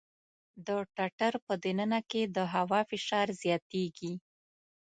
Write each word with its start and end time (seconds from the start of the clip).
د 0.67 0.67
ټټر 0.95 1.33
په 1.45 1.53
د 1.63 1.65
ننه 1.79 1.99
کې 2.09 2.21
د 2.35 2.37
هوا 2.53 2.79
فشار 2.91 3.27
زیاتېږي. 3.41 4.13